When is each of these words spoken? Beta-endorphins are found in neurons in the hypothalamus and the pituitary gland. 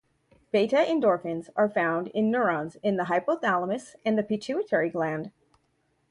Beta-endorphins 0.51 1.51
are 1.55 1.69
found 1.69 2.07
in 2.07 2.31
neurons 2.31 2.75
in 2.77 2.95
the 2.95 3.03
hypothalamus 3.03 3.95
and 4.03 4.17
the 4.17 4.23
pituitary 4.23 4.89
gland. 4.89 5.29